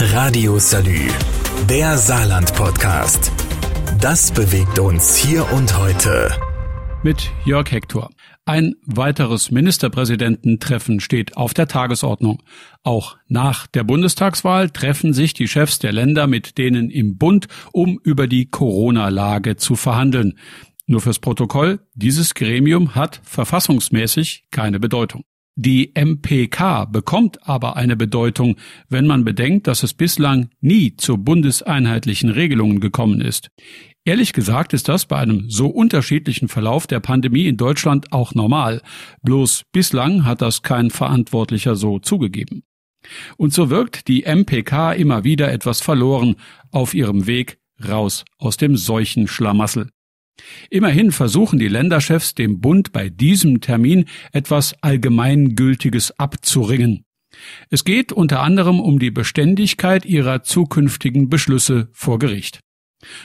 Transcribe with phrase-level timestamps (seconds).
[0.00, 1.08] Radio Salü,
[1.68, 3.32] der Saarland-Podcast.
[4.00, 6.30] Das bewegt uns hier und heute.
[7.02, 8.08] Mit Jörg Hector.
[8.44, 12.44] Ein weiteres Ministerpräsidententreffen steht auf der Tagesordnung.
[12.84, 17.98] Auch nach der Bundestagswahl treffen sich die Chefs der Länder mit denen im Bund, um
[18.04, 20.38] über die Corona-Lage zu verhandeln.
[20.86, 25.24] Nur fürs Protokoll, dieses Gremium hat verfassungsmäßig keine Bedeutung.
[25.60, 28.54] Die MPK bekommt aber eine Bedeutung,
[28.88, 33.50] wenn man bedenkt, dass es bislang nie zu bundeseinheitlichen Regelungen gekommen ist.
[34.04, 38.82] Ehrlich gesagt ist das bei einem so unterschiedlichen Verlauf der Pandemie in Deutschland auch normal.
[39.22, 42.62] Bloß bislang hat das kein Verantwortlicher so zugegeben.
[43.36, 46.36] Und so wirkt die MPK immer wieder etwas verloren
[46.70, 49.90] auf ihrem Weg raus aus dem Seuchenschlamassel.
[50.70, 57.04] Immerhin versuchen die Länderchefs dem Bund bei diesem Termin etwas Allgemeingültiges abzuringen.
[57.70, 62.60] Es geht unter anderem um die Beständigkeit ihrer zukünftigen Beschlüsse vor Gericht.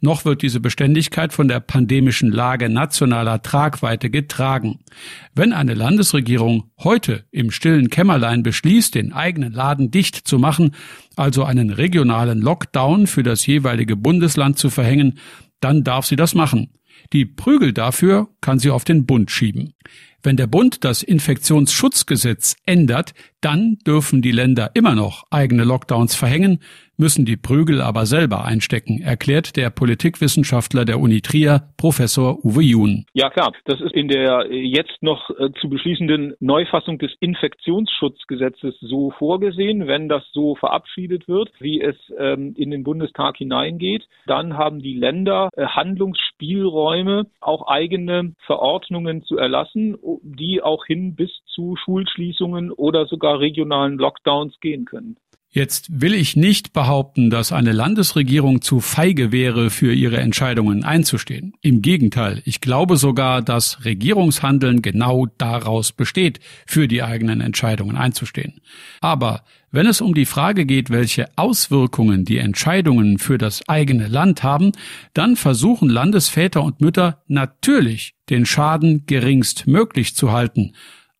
[0.00, 4.80] Noch wird diese Beständigkeit von der pandemischen Lage nationaler Tragweite getragen.
[5.34, 10.74] Wenn eine Landesregierung heute im stillen Kämmerlein beschließt, den eigenen Laden dicht zu machen,
[11.16, 15.18] also einen regionalen Lockdown für das jeweilige Bundesland zu verhängen,
[15.60, 16.70] dann darf sie das machen.
[17.12, 19.74] Die Prügel dafür kann sie auf den Bund schieben.
[20.24, 26.60] Wenn der Bund das Infektionsschutzgesetz ändert, dann dürfen die Länder immer noch eigene Lockdowns verhängen,
[26.96, 33.04] müssen die Prügel aber selber einstecken, erklärt der Politikwissenschaftler der Uni Trier, Professor Uwe Jun.
[33.12, 39.10] Ja klar, das ist in der jetzt noch äh, zu beschließenden Neufassung des Infektionsschutzgesetzes so
[39.10, 39.86] vorgesehen.
[39.86, 44.94] Wenn das so verabschiedet wird, wie es ähm, in den Bundestag hineingeht, dann haben die
[44.94, 53.06] Länder äh, Handlungsspielräume, auch eigene Verordnungen zu erlassen, die auch hin bis zu Schulschließungen oder
[53.06, 55.16] sogar regionalen Lockdowns gehen können.
[55.56, 61.54] Jetzt will ich nicht behaupten, dass eine Landesregierung zu feige wäre, für ihre Entscheidungen einzustehen.
[61.60, 68.54] Im Gegenteil, ich glaube sogar, dass Regierungshandeln genau daraus besteht, für die eigenen Entscheidungen einzustehen.
[69.00, 74.42] Aber wenn es um die Frage geht, welche Auswirkungen die Entscheidungen für das eigene Land
[74.42, 74.72] haben,
[75.12, 80.72] dann versuchen Landesväter und Mütter natürlich, den Schaden geringst möglich zu halten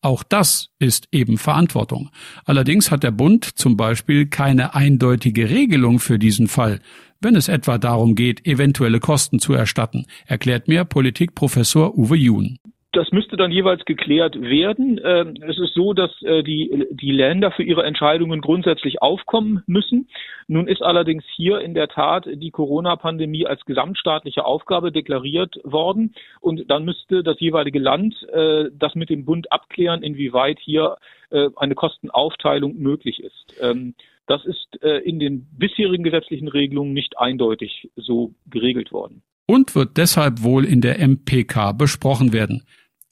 [0.05, 2.11] auch das ist eben Verantwortung.
[2.45, 6.79] Allerdings hat der Bund zum Beispiel keine eindeutige Regelung für diesen Fall,
[7.21, 12.59] wenn es etwa darum geht, eventuelle Kosten zu erstatten, erklärt mir Politikprofessor Uwe Jun.
[12.95, 15.01] Das müsste dann jeweils geklärt werden.
[15.03, 20.07] Ähm, es ist so, dass äh, die, die Länder für ihre Entscheidungen grundsätzlich aufkommen müssen.
[20.47, 26.15] Nun ist allerdings hier in der Tat die Corona-Pandemie als gesamtstaatliche Aufgabe deklariert worden.
[26.39, 30.95] Und dann müsste das jeweilige Land äh, das mit dem Bund abklären, inwieweit hier
[31.31, 33.57] äh, eine Kostenaufteilung möglich ist.
[33.61, 33.95] Ähm,
[34.27, 39.21] das ist in den bisherigen gesetzlichen Regelungen nicht eindeutig so geregelt worden.
[39.45, 42.63] Und wird deshalb wohl in der MPK besprochen werden.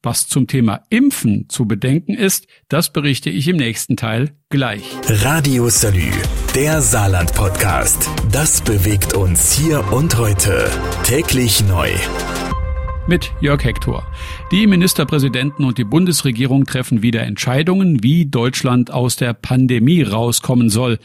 [0.06, 4.84] Was zum Thema Impfen zu bedenken ist, das berichte ich im nächsten Teil gleich.
[5.08, 6.12] Radio Salü,
[6.54, 8.10] der Saarland-Podcast.
[8.30, 10.70] Das bewegt uns hier und heute.
[11.06, 11.90] Täglich neu.
[13.06, 14.08] Mit Jörg Hector.
[14.50, 21.00] Die Ministerpräsidenten und die Bundesregierung treffen wieder Entscheidungen, wie Deutschland aus der Pandemie rauskommen soll.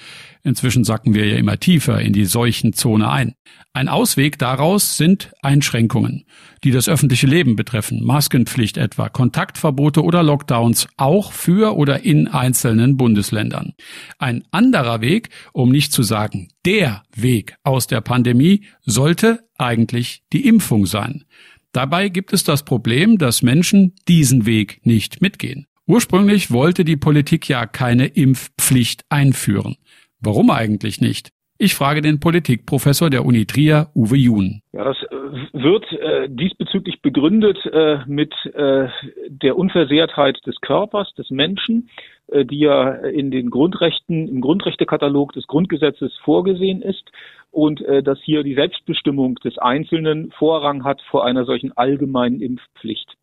[0.45, 3.35] Inzwischen sacken wir ja immer tiefer in die Seuchenzone ein.
[3.73, 6.25] Ein Ausweg daraus sind Einschränkungen,
[6.63, 12.97] die das öffentliche Leben betreffen, Maskenpflicht etwa, Kontaktverbote oder Lockdowns, auch für oder in einzelnen
[12.97, 13.73] Bundesländern.
[14.21, 20.47] Ein anderer Weg, um nicht zu sagen der Weg aus der Pandemie, sollte eigentlich die
[20.47, 21.25] Impfung sein.
[21.73, 25.67] Dabei gibt es das Problem, dass Menschen diesen Weg nicht mitgehen.
[25.87, 29.77] Ursprünglich wollte die Politik ja keine Impfpflicht einführen.
[30.21, 31.31] Warum eigentlich nicht?
[31.61, 34.63] Ich frage den Politikprofessor der Uni Trier, Uwe Jun.
[34.73, 38.89] Ja, das äh, wird äh, diesbezüglich begründet äh, mit äh,
[39.29, 41.91] der Unversehrtheit des Körpers, des Menschen,
[42.29, 47.11] äh, die ja in den Grundrechten, im Grundrechtekatalog des Grundgesetzes vorgesehen ist
[47.51, 53.17] und äh, dass hier die Selbstbestimmung des Einzelnen Vorrang hat vor einer solchen allgemeinen Impfpflicht.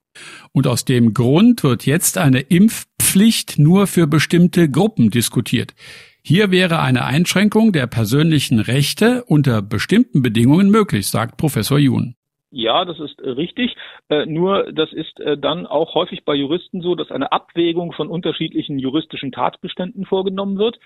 [0.54, 5.74] Und aus dem Grund wird jetzt eine Impfpflicht nur für bestimmte Gruppen diskutiert.
[6.24, 12.16] Hier wäre eine Einschränkung der persönlichen Rechte unter bestimmten Bedingungen möglich, sagt Professor Jun.
[12.50, 13.75] Ja, das ist äh, richtig.
[14.10, 18.07] Äh, nur das ist äh, dann auch häufig bei Juristen so, dass eine Abwägung von
[18.07, 20.80] unterschiedlichen juristischen Tatbeständen vorgenommen wird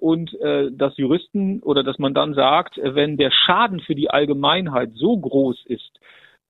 [0.00, 4.90] und äh, dass Juristen oder dass man dann sagt, wenn der Schaden für die Allgemeinheit
[4.94, 6.00] so groß ist,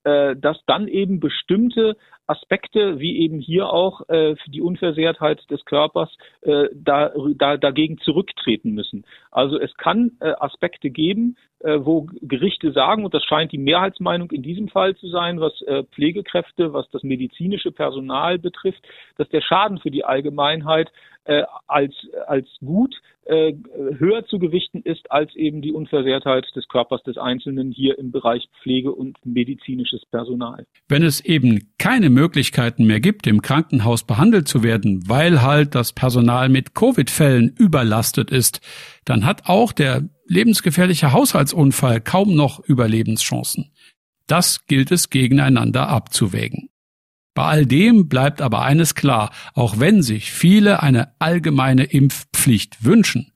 [0.03, 1.95] äh, dass dann eben bestimmte
[2.25, 6.09] Aspekte, wie eben hier auch äh, die Unversehrtheit des Körpers,
[6.41, 9.05] äh, da, da, dagegen zurücktreten müssen.
[9.29, 14.31] Also es kann äh, Aspekte geben, äh, wo Gerichte sagen, und das scheint die Mehrheitsmeinung
[14.31, 18.81] in diesem Fall zu sein, was äh, Pflegekräfte, was das medizinische Personal betrifft,
[19.17, 20.91] dass der Schaden für die Allgemeinheit
[21.25, 21.93] äh, als,
[22.27, 23.53] als gut äh,
[23.99, 28.49] höher zu gewichten ist als eben die Unversehrtheit des Körpers des Einzelnen hier im Bereich
[28.61, 30.65] Pflege und medizinisches Personal.
[30.89, 35.93] Wenn es eben keine Möglichkeiten mehr gibt, im Krankenhaus behandelt zu werden, weil halt das
[35.93, 38.59] Personal mit Covid-Fällen überlastet ist,
[39.05, 43.71] dann hat auch der lebensgefährliche Haushaltsunfall kaum noch Überlebenschancen.
[44.27, 46.69] Das gilt es gegeneinander abzuwägen.
[47.33, 53.31] Bei all dem bleibt aber eines klar, auch wenn sich viele eine allgemeine Impfpflicht wünschen.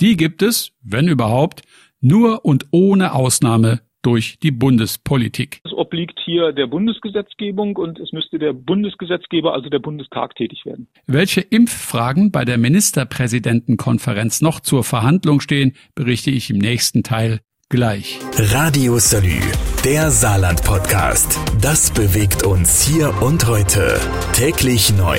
[0.00, 1.62] Die gibt es, wenn überhaupt,
[2.00, 5.60] nur und ohne Ausnahme durch die Bundespolitik.
[5.64, 10.88] Es obliegt hier der Bundesgesetzgebung und es müsste der Bundesgesetzgeber, also der Bundestag, tätig werden.
[11.06, 18.18] Welche Impffragen bei der Ministerpräsidentenkonferenz noch zur Verhandlung stehen, berichte ich im nächsten Teil gleich.
[18.36, 19.40] Radio Salü,
[19.84, 21.38] der Saarland-Podcast.
[21.60, 24.00] Das bewegt uns hier und heute.
[24.34, 25.18] Täglich neu.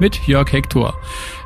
[0.00, 0.98] Mit Jörg Hector.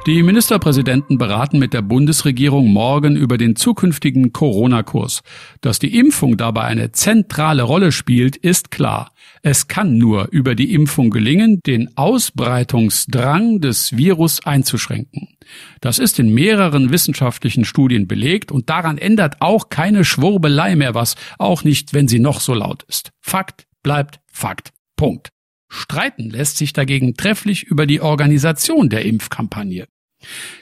[0.06, 5.20] Die Ministerpräsidenten beraten mit der Bundesregierung morgen über den zukünftigen Corona-Kurs.
[5.60, 9.12] Dass die Impfung dabei eine zentrale Rolle spielt, ist klar.
[9.42, 15.36] Es kann nur über die Impfung gelingen, den Ausbreitungsdrang des Virus einzuschränken.
[15.80, 21.16] Das ist in mehreren wissenschaftlichen Studien belegt und daran ändert auch keine Schwurbelei mehr was,
[21.38, 23.10] auch nicht, wenn sie noch so laut ist.
[23.20, 24.72] Fakt bleibt Fakt.
[24.96, 25.32] Punkt.
[25.69, 29.87] Streiten lässt sich dagegen trefflich über die Organisation der Impfkampagne.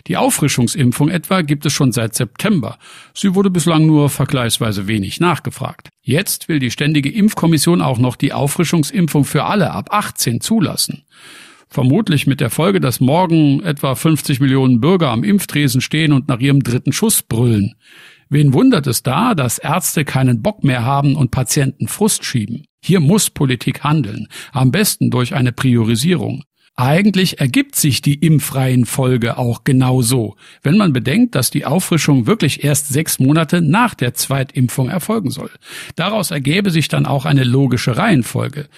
[0.06, 2.79] Die Auffrischungsimpfung etwa gibt es schon seit September.
[3.14, 5.88] Sie wurde bislang nur vergleichsweise wenig nachgefragt.
[6.03, 11.05] Jetzt will die Ständige Impfkommission auch noch die Auffrischungsimpfung für alle ab 18 zulassen.
[11.69, 16.38] Vermutlich mit der Folge, dass morgen etwa 50 Millionen Bürger am Impftresen stehen und nach
[16.38, 17.75] ihrem dritten Schuss brüllen.
[18.29, 22.67] Wen wundert es da, dass Ärzte keinen Bock mehr haben und Patienten Frust schieben?
[22.86, 26.44] Hier muss Politik handeln, am besten durch eine Priorisierung.
[26.76, 32.62] Eigentlich ergibt sich die Impfreihenfolge auch genau so, wenn man bedenkt, dass die Auffrischung wirklich
[32.62, 35.50] erst sechs Monate nach der Zweitimpfung erfolgen soll.
[35.96, 38.68] Daraus ergäbe sich dann auch eine logische Reihenfolge.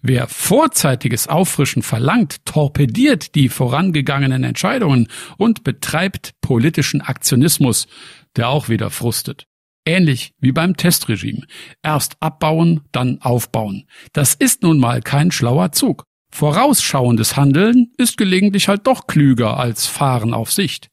[0.00, 7.86] Wer vorzeitiges Auffrischen verlangt, torpediert die vorangegangenen Entscheidungen und betreibt politischen Aktionismus,
[8.34, 9.46] der auch wieder frustet.
[9.88, 11.46] Ähnlich wie beim Testregime.
[11.82, 13.86] Erst abbauen, dann aufbauen.
[14.12, 16.04] Das ist nun mal kein schlauer Zug.
[16.30, 20.88] Vorausschauendes Handeln ist gelegentlich halt doch klüger als Fahren auf Sicht.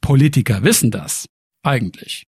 [0.00, 1.26] Politiker wissen das.
[1.62, 2.24] Eigentlich.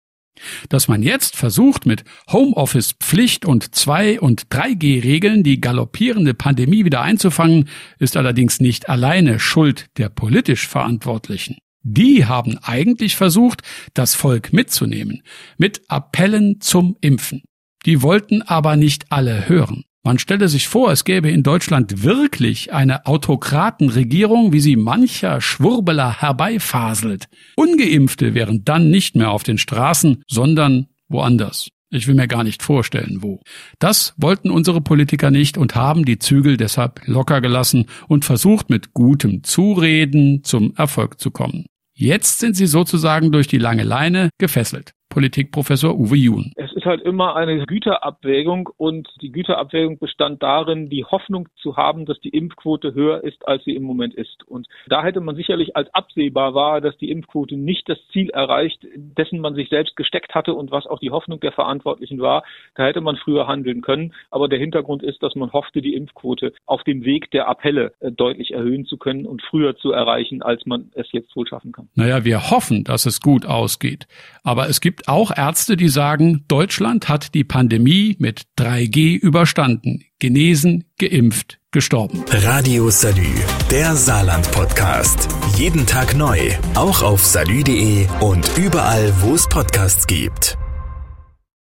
[0.70, 7.70] Dass man jetzt versucht, mit Homeoffice-Pflicht und 2- und 3G-Regeln die galoppierende Pandemie wieder einzufangen,
[8.00, 11.58] ist allerdings nicht alleine Schuld der politisch Verantwortlichen.
[11.90, 13.62] Die haben eigentlich versucht,
[13.94, 15.24] das Volk mitzunehmen,
[15.58, 17.44] mit Appellen zum Impfen.
[17.86, 19.86] Die wollten aber nicht alle hören.
[20.04, 26.20] Man stelle sich vor, es gäbe in Deutschland wirklich eine Autokratenregierung, wie sie mancher Schwurbeler
[26.20, 27.30] herbeifaselt.
[27.56, 31.70] Ungeimpfte wären dann nicht mehr auf den Straßen, sondern woanders.
[31.90, 33.40] Ich will mir gar nicht vorstellen, wo.
[33.80, 38.94] Das wollten unsere Politiker nicht und haben die Zügel deshalb locker gelassen und versucht mit
[38.94, 41.66] gutem Zureden zum Erfolg zu kommen.
[42.00, 44.92] Jetzt sind sie sozusagen durch die lange Leine gefesselt.
[45.18, 46.52] Politikprofessor Uwe Jun.
[46.58, 52.06] Es ist halt immer eine Güterabwägung und die Güterabwägung bestand darin, die Hoffnung zu haben,
[52.06, 54.48] dass die Impfquote höher ist, als sie im Moment ist.
[54.48, 58.86] Und da hätte man sicherlich als absehbar war, dass die Impfquote nicht das Ziel erreicht,
[58.96, 62.44] dessen man sich selbst gesteckt hatte und was auch die Hoffnung der Verantwortlichen war.
[62.76, 64.14] Da hätte man früher handeln können.
[64.30, 68.12] Aber der Hintergrund ist, dass man hoffte, die Impfquote auf dem Weg der Appelle äh,
[68.12, 71.90] deutlich erhöhen zu können und früher zu erreichen, als man es jetzt wohl schaffen kann.
[71.96, 74.08] Naja, wir hoffen, dass es gut ausgeht.
[74.44, 80.04] Aber es auch Ärzte, die sagen, Deutschland hat die Pandemie mit 3G überstanden.
[80.20, 82.24] Genesen, geimpft, gestorben.
[82.30, 83.28] Radio Salü,
[83.72, 85.30] der Saarland-Podcast.
[85.56, 86.40] Jeden Tag neu,
[86.76, 90.58] auch auf salü.de und überall, wo es Podcasts gibt.